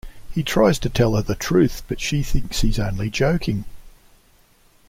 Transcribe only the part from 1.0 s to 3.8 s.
her the truth, but she thinks he's only joking.